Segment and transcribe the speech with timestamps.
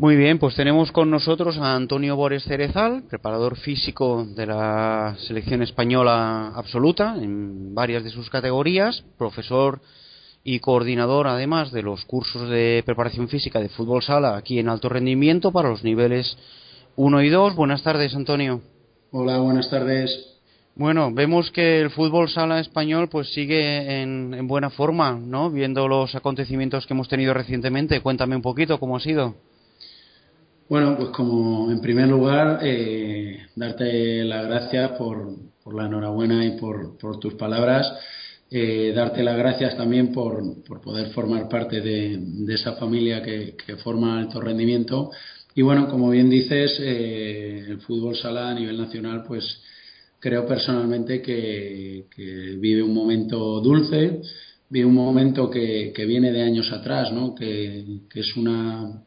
[0.00, 5.60] Muy bien, pues tenemos con nosotros a Antonio Bores Cerezal, preparador físico de la selección
[5.60, 9.82] española absoluta en varias de sus categorías, profesor
[10.42, 14.88] y coordinador además de los cursos de preparación física de fútbol sala aquí en alto
[14.88, 16.34] rendimiento para los niveles
[16.96, 17.54] 1 y 2.
[17.54, 18.62] Buenas tardes, Antonio.
[19.10, 20.38] Hola, buenas tardes.
[20.76, 25.50] Bueno, vemos que el fútbol sala español pues sigue en, en buena forma, ¿no?
[25.50, 28.00] Viendo los acontecimientos que hemos tenido recientemente.
[28.00, 29.34] Cuéntame un poquito cómo ha sido.
[30.70, 35.26] Bueno, pues como en primer lugar, eh, darte las gracias por,
[35.74, 37.92] la enhorabuena y por, tus palabras.
[38.48, 44.20] Eh, darte las gracias también por, poder formar parte de, de esa familia que, forma
[44.20, 45.10] alto rendimiento.
[45.56, 49.60] Y bueno, como bien dices, eh, el fútbol sala a nivel nacional, pues
[50.20, 52.06] creo personalmente que,
[52.60, 54.20] vive un momento dulce,
[54.68, 57.34] vive un momento que, que viene de años atrás, ¿no?
[57.34, 59.02] que es una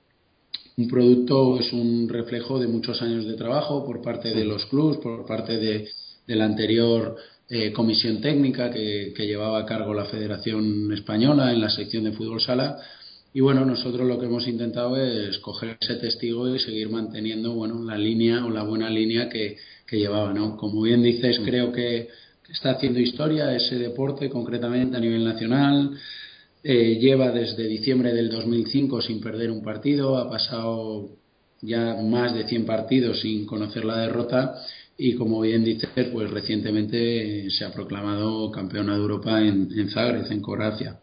[0.77, 4.97] un producto es un reflejo de muchos años de trabajo por parte de los clubs,
[4.97, 5.87] por parte de,
[6.25, 7.15] de la anterior
[7.49, 12.13] eh, comisión técnica que, que, llevaba a cargo la Federación Española en la sección de
[12.13, 12.79] fútbol sala.
[13.33, 17.83] Y bueno, nosotros lo que hemos intentado es coger ese testigo y seguir manteniendo bueno,
[17.83, 20.33] la línea o la buena línea que, que llevaba.
[20.33, 20.55] ¿no?
[20.55, 22.09] Como bien dices, creo que,
[22.45, 25.91] que está haciendo historia ese deporte, concretamente a nivel nacional.
[26.65, 31.09] Eh, lleva desde diciembre del 2005 sin perder un partido, ha pasado
[31.61, 34.55] ya más de 100 partidos sin conocer la derrota
[34.97, 40.31] y como bien dice, pues recientemente se ha proclamado campeona de Europa en, en Zagreb,
[40.31, 40.99] en Croacia.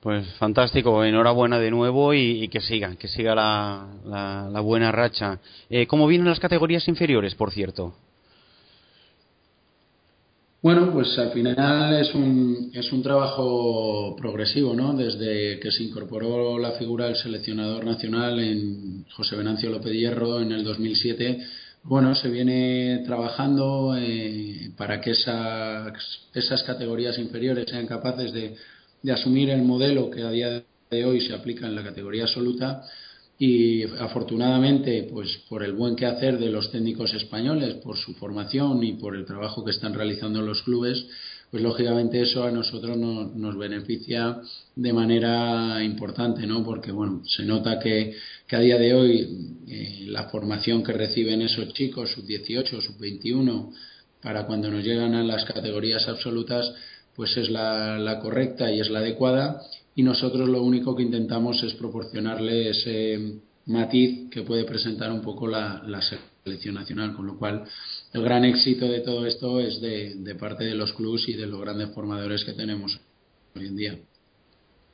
[0.00, 4.92] Pues fantástico, enhorabuena de nuevo y, y que siga, que siga la, la, la buena
[4.92, 5.38] racha.
[5.70, 7.94] Eh, ¿Cómo vienen las categorías inferiores, por cierto?
[10.62, 14.94] Bueno, pues al final es un, es un trabajo progresivo, ¿no?
[14.94, 20.52] Desde que se incorporó la figura del seleccionador nacional en José Venancio López Hierro en
[20.52, 21.44] el 2007,
[21.82, 25.94] bueno, se viene trabajando eh, para que esas,
[26.32, 28.54] esas categorías inferiores sean capaces de,
[29.02, 30.62] de asumir el modelo que a día
[30.92, 32.84] de hoy se aplica en la categoría absoluta
[33.44, 38.92] y afortunadamente pues por el buen quehacer de los técnicos españoles por su formación y
[38.92, 41.04] por el trabajo que están realizando los clubes
[41.50, 44.40] pues lógicamente eso a nosotros no, nos beneficia
[44.76, 48.14] de manera importante no porque bueno se nota que,
[48.46, 52.96] que a día de hoy eh, la formación que reciben esos chicos sub 18 sub
[53.00, 53.72] 21
[54.22, 56.72] para cuando nos llegan a las categorías absolutas
[57.16, 59.60] pues es la, la correcta y es la adecuada
[59.94, 65.46] y nosotros lo único que intentamos es proporcionarle ese matiz que puede presentar un poco
[65.46, 67.64] la, la selección nacional, con lo cual
[68.12, 71.60] el gran éxito de todo esto es de, parte de los clubs y de los
[71.60, 72.98] grandes formadores que tenemos
[73.54, 73.98] hoy en día.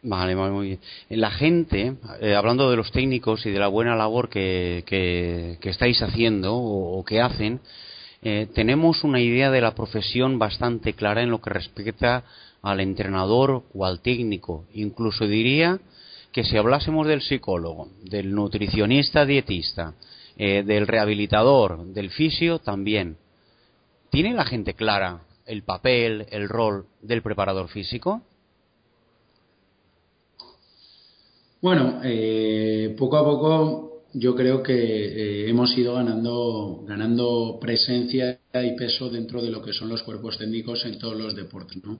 [0.02, 0.80] Vale, vale, muy bien.
[1.10, 5.70] La gente, eh, hablando de los técnicos y de la buena labor que, que, que
[5.70, 7.60] estáis haciendo o, o que hacen,
[8.22, 12.24] eh, tenemos una idea de la profesión bastante clara en lo que respecta
[12.62, 14.64] al entrenador o al técnico.
[14.74, 15.80] Incluso diría
[16.32, 19.94] que si hablásemos del psicólogo, del nutricionista dietista,
[20.36, 23.16] eh, del rehabilitador, del fisio, también.
[24.10, 28.22] ¿Tiene la gente clara el papel, el rol del preparador físico?
[31.60, 38.76] Bueno, eh, poco a poco yo creo que eh, hemos ido ganando, ganando presencia y
[38.76, 41.82] peso dentro de lo que son los cuerpos técnicos en todos los deportes.
[41.84, 41.98] ¿no?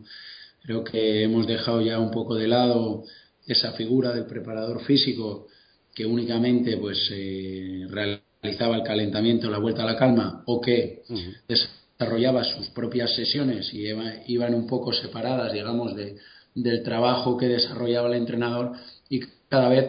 [0.63, 3.05] Creo que hemos dejado ya un poco de lado
[3.47, 5.47] esa figura del preparador físico
[5.95, 11.15] que únicamente pues eh, realizaba el calentamiento, la vuelta a la calma o que uh
[11.15, 11.37] -huh.
[11.49, 13.87] desarrollaba sus propias sesiones y
[14.27, 16.17] iban un poco separadas, digamos, de,
[16.55, 18.73] del trabajo que desarrollaba el entrenador
[19.09, 19.87] y cada vez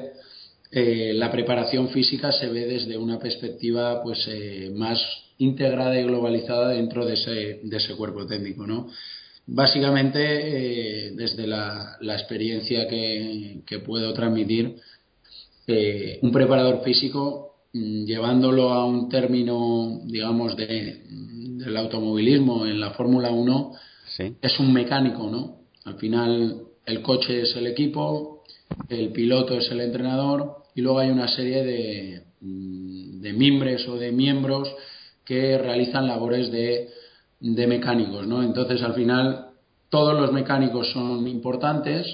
[0.72, 5.00] eh, la preparación física se ve desde una perspectiva pues eh, más
[5.40, 8.90] integrada y globalizada dentro de ese, de ese cuerpo técnico, ¿no?
[9.52, 14.76] Básicamente, eh, desde la, la experiencia que, que, puedo transmitir,
[15.66, 22.92] eh, un preparador físico, mmm, llevándolo a un término, digamos, de, del automovilismo en la
[22.92, 23.72] Fórmula 1,
[24.18, 24.36] sí.
[24.40, 25.62] es un mecánico, ¿no?
[25.86, 28.44] Al final, el coche es el equipo,
[28.88, 33.98] el piloto es el entrenador y luego hay una serie de, mm, de miembros o
[33.98, 34.72] de miembros
[35.26, 36.99] que realizan labores de
[37.40, 38.44] de mecánicos, ¿no?
[38.44, 39.48] Entonces, al final,
[39.90, 42.06] todos los mecánicos son importantes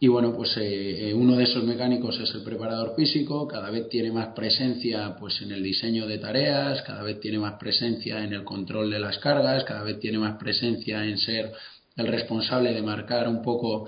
[0.00, 3.88] y, bueno, pues eh, eh, uno de esos mecánicos es el preparador físico, cada vez
[3.88, 8.32] tiene más presencia, pues, en el diseño de tareas, cada vez tiene más presencia en
[8.32, 11.52] el control de las cargas, cada vez tiene más presencia en ser
[11.96, 13.86] el responsable de marcar un poco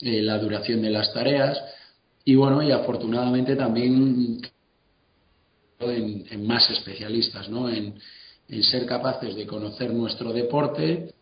[0.00, 1.58] eh, la duración de las tareas
[2.24, 4.42] y bueno, y afortunadamente también
[5.80, 7.70] en, más especialistas, ¿no?
[7.70, 7.94] En,
[8.62, 11.14] ser capaces de conocer nuestro deporte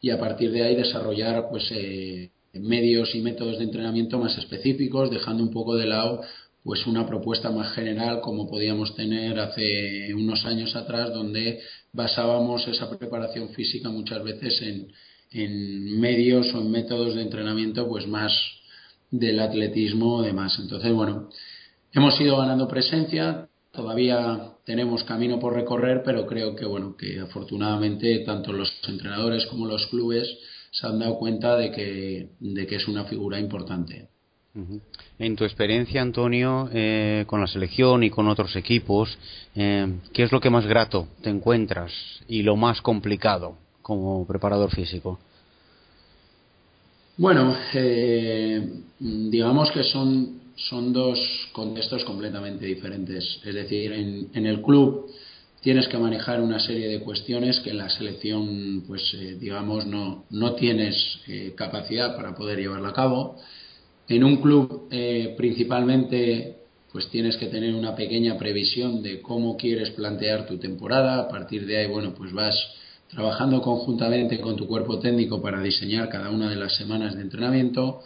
[0.00, 5.10] y a partir de ahí desarrollar pues eh, medios y métodos de entrenamiento más específicos,
[5.10, 6.20] dejando un poco de lado
[6.62, 11.60] pues una propuesta más general como podíamos tener hace unos años atrás donde
[11.92, 14.92] basábamos esa preparación física muchas veces en,
[15.30, 18.32] en medios o en métodos de entrenamiento pues más
[19.10, 20.58] del atletismo o demás.
[20.60, 21.30] Entonces, bueno,
[21.92, 28.20] hemos ido ganando presencia, todavía tenemos camino por recorrer, pero creo que bueno, que afortunadamente
[28.20, 30.28] tanto los entrenadores como los clubes
[30.70, 34.08] se han dado cuenta de que, de que es una figura importante.
[35.18, 39.16] En tu experiencia, Antonio, eh, con la selección y con otros equipos,
[39.54, 41.92] eh, ¿qué es lo que más grato te encuentras
[42.26, 45.20] y lo más complicado como preparador físico?
[47.16, 51.18] Bueno, eh, digamos que son, son dos
[51.52, 53.40] contextos completamente diferentes.
[53.44, 55.06] Es decir, en, el club
[55.60, 60.24] tienes que manejar una serie de cuestiones que en la selección, pues eh, digamos, no,
[60.30, 63.36] no tienes eh, capacidad para poder llevarla a cabo.
[64.08, 64.88] En un club,
[65.36, 66.56] principalmente,
[66.92, 71.20] pues tienes que tener una pequeña previsión de cómo quieres plantear tu temporada.
[71.20, 72.56] A partir de ahí, bueno, pues vas
[73.08, 78.02] trabajando conjuntamente con tu cuerpo técnico para diseñar cada una de las semanas de entrenamiento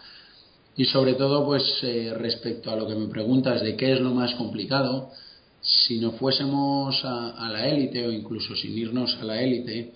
[0.77, 4.11] y sobre todo pues eh, respecto a lo que me preguntas de qué es lo
[4.13, 5.11] más complicado
[5.61, 9.93] si no fuésemos a, a la élite o incluso sin irnos a la élite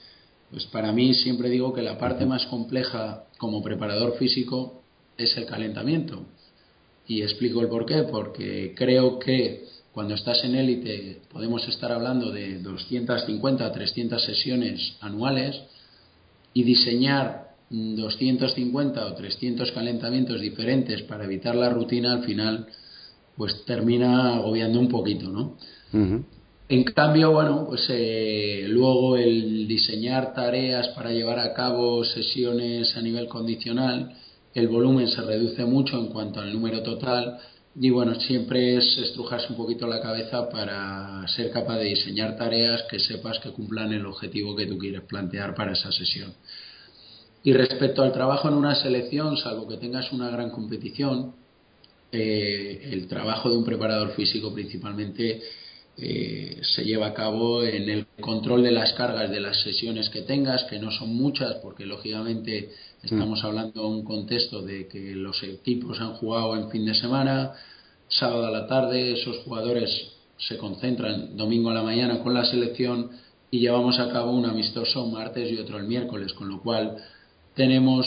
[0.50, 4.82] pues para mí siempre digo que la parte más compleja como preparador físico
[5.16, 6.24] es el calentamiento.
[7.06, 12.30] Y explico el por qué porque creo que cuando estás en élite podemos estar hablando
[12.30, 15.60] de 250 a 300 sesiones anuales
[16.54, 22.66] y diseñar 250 o 300 calentamientos diferentes para evitar la rutina al final
[23.36, 25.56] pues termina agobiando un poquito, ¿no?
[26.70, 33.00] En cambio, bueno, pues eh, luego el diseñar tareas para llevar a cabo sesiones a
[33.00, 34.12] nivel condicional,
[34.54, 37.38] el volumen se reduce mucho en cuanto al número total
[37.80, 42.82] y bueno, siempre es estrujarse un poquito la cabeza para ser capaz de diseñar tareas
[42.90, 46.34] que sepas que cumplan el objetivo que tú quieres plantear para esa sesión.
[47.42, 51.34] Y respecto al trabajo en una selección, salvo que tengas una gran competición,
[52.10, 55.42] eh, el trabajo de un preparador físico principalmente
[56.00, 60.22] eh, se lleva a cabo en el control de las cargas de las sesiones que
[60.22, 62.70] tengas, que no son muchas, porque lógicamente
[63.02, 67.52] estamos hablando de un contexto de que los equipos han jugado en fin de semana,
[68.08, 69.90] sábado a la tarde, esos jugadores
[70.38, 73.10] se concentran domingo a la mañana con la selección
[73.50, 76.96] y llevamos a cabo un amistoso martes y otro el miércoles, con lo cual
[77.58, 78.06] tenemos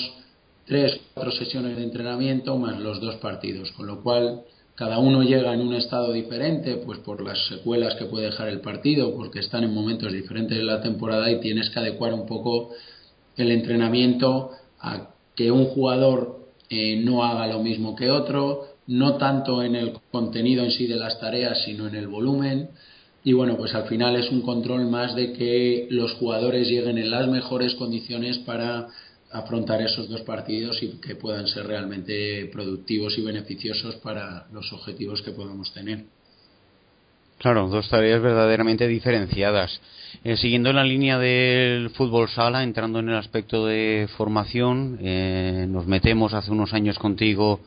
[0.66, 4.44] tres, cuatro sesiones de entrenamiento más los dos partidos, con lo cual
[4.76, 8.62] cada uno llega en un estado diferente, pues por las secuelas que puede dejar el
[8.62, 12.70] partido, porque están en momentos diferentes de la temporada y tienes que adecuar un poco
[13.36, 16.40] el entrenamiento a que un jugador
[16.70, 20.96] eh, no haga lo mismo que otro, no tanto en el contenido en sí de
[20.96, 22.70] las tareas, sino en el volumen.
[23.26, 27.12] Y bueno, pues al final es un control más de que los jugadores lleguen en
[27.12, 28.88] las mejores condiciones para
[29.32, 35.22] afrontar esos dos partidos y que puedan ser realmente productivos y beneficiosos para los objetivos
[35.22, 36.04] que podamos tener.
[37.38, 39.82] Claro, dos tareas verdaderamente diferenciadas.
[40.24, 45.66] Eh, siguiendo en la línea del fútbol sala, entrando en el aspecto de formación, eh,
[45.68, 47.62] nos metemos hace unos años contigo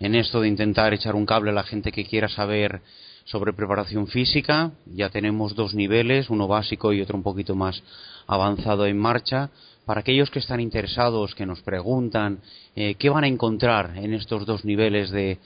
[0.00, 2.82] en esto de intentar echar un cable a la gente que quiera saber
[3.24, 4.72] sobre preparación física.
[4.94, 7.82] Ya tenemos dos niveles, uno básico y otro un poquito más
[8.26, 9.50] avanzado en marcha
[9.84, 12.40] para aquellos que están interesados, que nos preguntan
[12.74, 15.38] eh, qué van a encontrar en estos dos niveles de,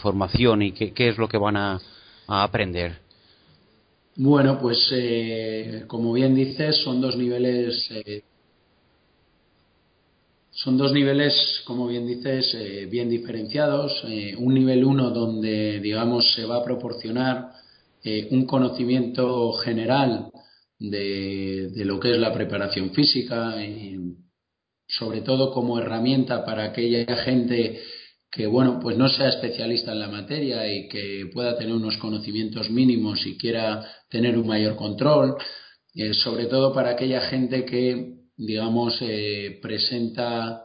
[0.00, 1.80] formación y qué, qué, es lo que van a,
[2.28, 2.98] aprender.
[4.16, 7.88] Bueno, pues eh, como bien dices, son dos niveles.
[7.90, 8.22] Eh,
[10.50, 12.56] son dos niveles, como bien dices,
[12.90, 14.04] bien diferenciados.
[14.38, 17.52] un nivel 1 donde, digamos, se va a proporcionar
[18.30, 20.30] un conocimiento general
[20.78, 23.96] de, lo que es la preparación física, y
[24.86, 27.80] sobre todo como herramienta para aquella gente
[28.30, 32.70] que bueno pues no sea especialista en la materia y que pueda tener unos conocimientos
[32.70, 35.36] mínimos y quiera tener un mayor control
[35.94, 40.62] eh, sobre todo para aquella gente que digamos eh, presenta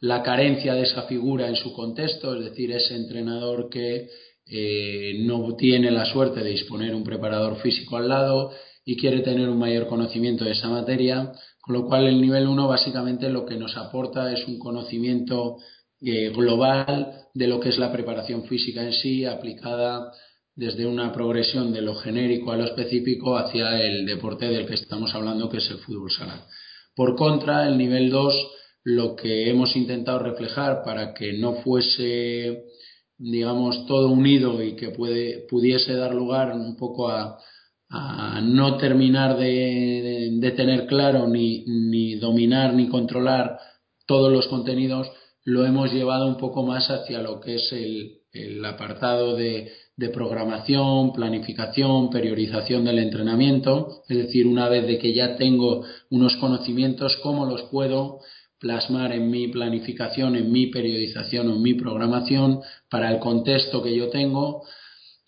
[0.00, 4.08] la carencia de esa figura en su contexto es decir ese entrenador que
[4.48, 8.52] eh, no tiene la suerte de disponer un preparador físico al lado
[8.88, 12.68] y quiere tener un mayor conocimiento de esa materia, con lo cual el nivel 1
[12.68, 15.56] básicamente lo que nos aporta es un conocimiento
[16.00, 20.12] eh, global de lo que es la preparación física en sí, aplicada
[20.54, 25.12] desde una progresión de lo genérico a lo específico hacia el deporte del que estamos
[25.16, 26.46] hablando, que es el fútbol sala.
[26.94, 28.34] Por contra, el nivel 2,
[28.84, 32.62] lo que hemos intentado reflejar para que no fuese,
[33.18, 37.36] digamos, todo unido y que pudiese dar lugar un poco a,
[37.90, 43.58] no terminar de, tener claro ni, ni dominar ni controlar
[44.06, 45.10] todos los contenidos,
[45.44, 50.10] lo hemos llevado un poco más hacia lo que es el, el apartado de de
[50.10, 57.16] programación, planificación, periodización del entrenamiento, es decir, una vez de que ya tengo unos conocimientos,
[57.22, 58.20] cómo los puedo
[58.58, 63.96] plasmar en mi planificación, en mi periodización o en mi programación para el contexto que
[63.96, 64.64] yo tengo.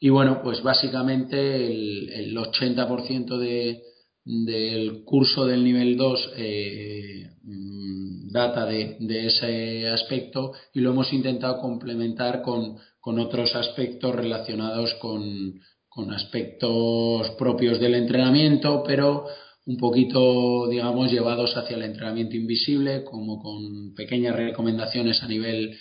[0.01, 3.83] Y bueno, pues básicamente el, 80% de,
[4.25, 11.13] del curso del nivel 2 eh, mm, data de, de, ese aspecto y lo hemos
[11.13, 19.25] intentado complementar con, con otros aspectos relacionados con, con aspectos propios del entrenamiento, pero
[19.67, 25.77] un poquito, digamos, llevados hacia el entrenamiento invisible, como con pequeñas recomendaciones a nivel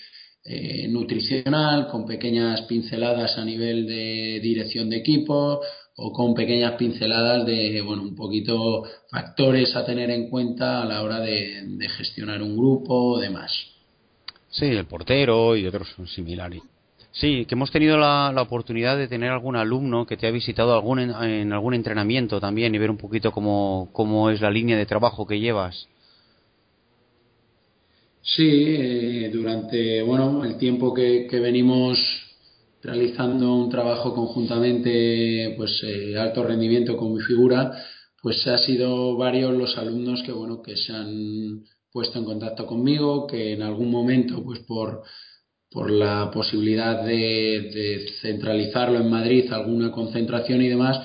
[0.48, 5.62] eh, nutricional, con pequeñas pinceladas a nivel de dirección de equipo
[5.96, 11.04] o con pequeñas pinceladas de, bueno, un poquito factores a tener en cuenta a la
[11.04, 13.52] hora de, de gestionar un grupo o demás.
[14.50, 16.62] Sí, el portero y otros similares.
[17.20, 21.00] Sí, que hemos tenido la, oportunidad de tener algún alumno que te ha visitado algún,
[21.00, 25.26] en, algún entrenamiento también y ver un poquito cómo, cómo es la línea de trabajo
[25.26, 25.88] que llevas.
[28.36, 31.98] Sí, eh, durante bueno el tiempo que, venimos
[32.84, 37.72] realizando un trabajo conjuntamente, pues eh, alto rendimiento con mi figura,
[38.22, 43.28] pues ha sido varios los alumnos que bueno que se han puesto en contacto conmigo,
[43.28, 45.04] que en algún momento pues por
[45.72, 50.98] por la posibilidad de, centralizarlo en Madrid, alguna concentración y demás,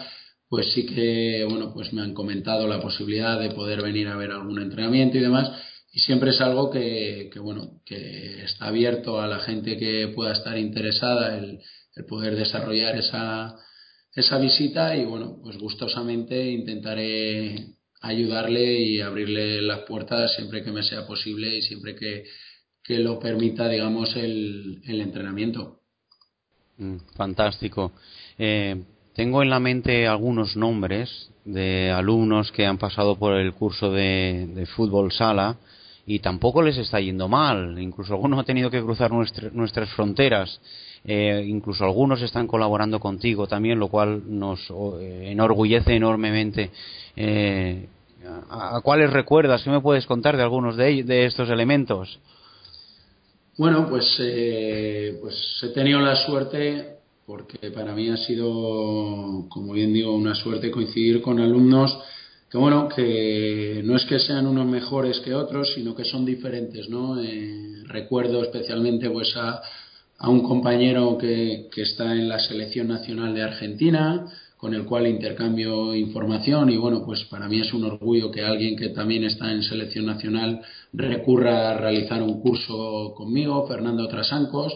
[0.49, 4.31] pues sí que, bueno, pues me han comentado la posibilidad de poder venir a ver
[4.31, 5.51] algún entrenamiento y demás.
[5.93, 10.57] Y siempre es algo que, bueno, que está abierto a la gente que pueda estar
[10.57, 11.61] interesada el,
[11.95, 13.55] el poder desarrollar esa,
[14.15, 20.83] esa visita y bueno, pues gustosamente intentaré ayudarle y abrirle las puertas siempre que me
[20.83, 22.25] sea posible y siempre que,
[22.83, 25.81] que lo permita, digamos, el, el entrenamiento.
[26.79, 27.93] Mm, fantástico.
[28.39, 28.83] Eh,
[29.15, 34.67] tengo en la mente algunos nombres de alumnos que han pasado por el curso de,
[34.75, 35.59] fútbol sala
[36.07, 37.79] y tampoco les está yendo mal.
[37.79, 40.61] Incluso algunos han tenido que cruzar nuestras fronteras.
[41.05, 44.61] Eh, incluso algunos están colaborando contigo también, lo cual nos
[45.01, 46.71] eh, enorgullece enormemente.
[48.51, 49.63] ¿a, cuáles recuerdas?
[49.63, 52.19] ¿Qué me puedes contar de algunos de, de estos elementos?
[53.59, 59.93] Bueno, pues, eh, pues he tenido la suerte, porque para mí ha sido, como bien
[59.93, 61.99] digo, una suerte coincidir con alumnos
[62.53, 66.87] que, bueno, que no es que sean unos mejores que otros, sino que son diferentes,
[66.91, 67.19] ¿no?
[67.19, 69.63] Eh, recuerdo especialmente pues a,
[70.29, 74.27] un compañero que, que está en la selección nacional de Argentina,
[74.59, 78.77] con el cual intercambio información y bueno, pues para mí es un orgullo que alguien
[78.77, 80.61] que también está en selección nacional
[80.93, 84.75] recurra a realizar un curso conmigo, Fernando Trasancos.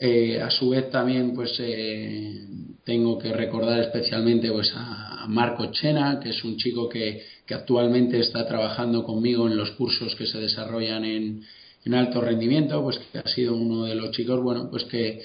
[0.00, 2.46] Eh, a su vez también pues eh,
[2.84, 8.20] tengo que recordar especialmente pues a Marco Chena, que es un chico que, que actualmente
[8.20, 11.42] está trabajando conmigo en los cursos que se desarrollan en,
[11.84, 15.20] en alto rendimiento, pues que ha sido uno de los chicos, bueno, pues que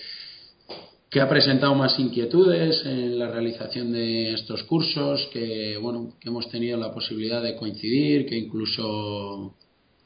[1.14, 6.50] que ha presentado más inquietudes en la realización de estos cursos, que bueno, que hemos
[6.50, 9.54] tenido la posibilidad de coincidir, que incluso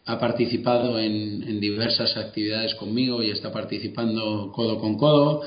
[0.08, 5.42] ha participado en, diversas actividades conmigo y está participando codo con codo.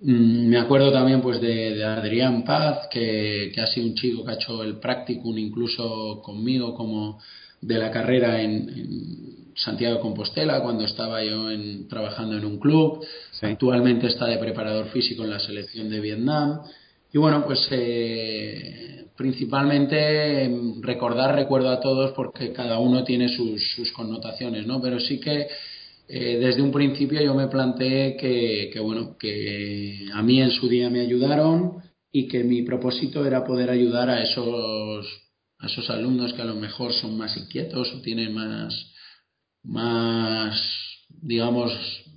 [0.00, 4.34] Mm, me acuerdo también pues de, Adrián Paz, que, ha sido un chico que ha
[4.34, 7.20] hecho el practicum incluso conmigo como
[7.60, 13.04] de la carrera en Santiago de Compostela cuando estaba yo en, trabajando en un club.
[13.40, 16.60] Actualmente está de preparador físico en la selección de Vietnam.
[17.12, 20.50] Y bueno, pues eh, principalmente
[20.80, 24.80] recordar, recuerdo a todos porque cada uno tiene sus, connotaciones, ¿no?
[24.80, 25.46] Pero sí que
[26.08, 30.68] eh, desde un principio yo me planteé que, que, bueno, que a mí en su
[30.68, 35.06] día me ayudaron y que mi propósito era poder ayudar a esos,
[35.58, 38.92] a esos alumnos que a lo mejor son más inquietos o tienen más,
[39.62, 40.58] más,
[41.08, 41.72] digamos,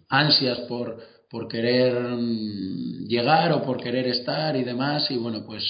[0.09, 1.01] ansias por,
[1.35, 5.11] por querer mm, llegar o por querer estar y demás.
[5.11, 5.63] Y bueno, pues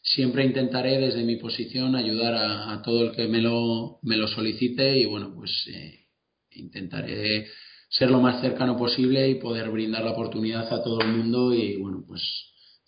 [0.00, 4.96] siempre intentaré desde mi posición ayudar a, todo el que me lo, me lo solicite
[4.96, 6.06] y bueno, pues eh,
[6.52, 7.48] intentaré
[7.90, 11.76] ser lo más cercano posible y poder brindar la oportunidad a todo el mundo y
[11.78, 12.22] bueno, pues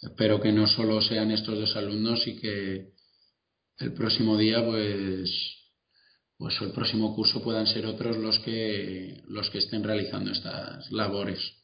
[0.01, 2.91] espero que no solo sean estos dos alumnos y que
[3.79, 5.29] el próximo día pues
[6.39, 11.60] pues el próximo curso puedan ser otros los que los que estén realizando estas labores.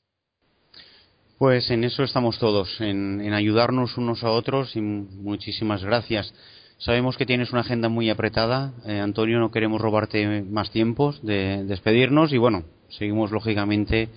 [1.39, 6.33] Pues en eso estamos todos, en, ayudarnos unos a otros y muchísimas gracias.
[6.79, 8.73] Sabemos que tienes una agenda muy apretada.
[8.87, 14.09] Eh, Antonio, no queremos robarte más tiempos de despedirnos y bueno, seguimos lógicamente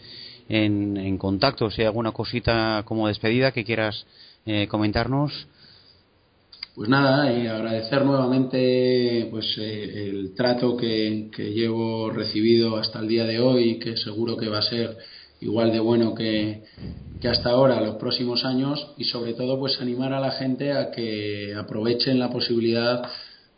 [0.48, 1.70] en, contacto.
[1.70, 4.06] Si hay alguna cosita como despedida que quieras
[4.46, 5.48] eh, comentarnos.
[6.74, 13.26] Pues nada, y agradecer nuevamente pues eh, el trato que, llevo recibido hasta el día
[13.26, 14.98] de hoy, que seguro que va a ser
[15.42, 16.64] igual de bueno que,
[17.30, 21.54] hasta ahora, los próximos años, y sobre todo pues animar a la gente a que
[21.56, 23.04] aprovechen la posibilidad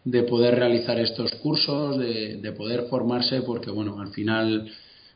[0.03, 4.71] de poder realizar estos cursos, de, de poder formarse, porque bueno, al final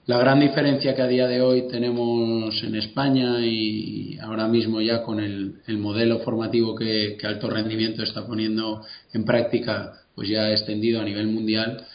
[0.08, 5.02] la gran diferencia que a día de hoy tenemos en España y ahora mismo ya
[5.02, 10.52] con el, el modelo formativo que, que, alto rendimiento está poniendo en práctica, pues ya
[10.52, 11.88] extendido a nivel mundial,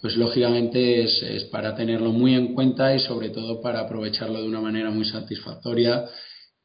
[0.00, 4.60] pues lógicamente es, para tenerlo muy en cuenta y sobre todo para aprovecharlo de una
[4.60, 6.04] manera muy satisfactoria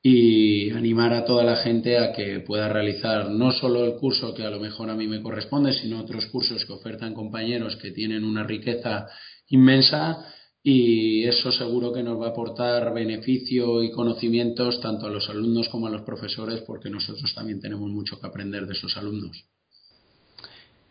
[0.03, 4.43] y animar a toda la gente a que pueda realizar no solo el curso que
[4.43, 8.23] a lo mejor a mí me corresponde, sino otros cursos que ofertan compañeros que tienen
[8.23, 9.07] una riqueza
[9.47, 10.25] inmensa
[10.63, 15.69] y eso seguro que nos va a aportar beneficio y conocimientos tanto a los alumnos
[15.69, 19.45] como a los profesores porque nosotros también tenemos mucho que aprender de esos alumnos.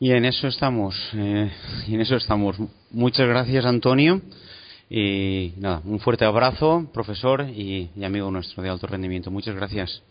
[0.03, 1.53] Y en eso estamos, eh,
[1.87, 2.57] en eso estamos.
[2.91, 4.23] Muchas gracias Antonio
[4.89, 9.31] y nada, un fuerte abrazo, profesor y amigo nuestro de alto rendimiento.
[9.31, 10.03] Muchas gracias.